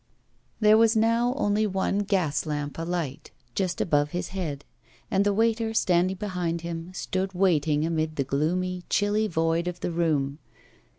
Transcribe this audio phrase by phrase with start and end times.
[0.59, 4.65] There was now only one gas lamp alight just above his head,
[5.11, 9.91] and the waiter standing behind him stood waiting amid the gloomy, chilly void of the
[9.91, 10.39] room.